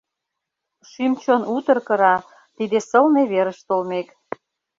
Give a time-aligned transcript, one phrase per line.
[0.89, 2.15] Шӱм-чон утыр кыра,
[2.55, 4.07] тиде сылне верыш толмек